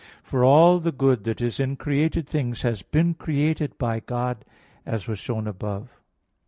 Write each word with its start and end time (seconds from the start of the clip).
For 0.23 0.43
all 0.43 0.79
the 0.79 0.91
good 0.91 1.25
that 1.25 1.41
is 1.41 1.59
in 1.59 1.75
created 1.75 2.27
things 2.27 2.63
has 2.63 2.81
been 2.81 3.13
created 3.13 3.77
by 3.77 3.99
God, 3.99 4.43
as 4.83 5.07
was 5.07 5.19
shown 5.19 5.45
above 5.45 5.89
(Q. 5.89 5.97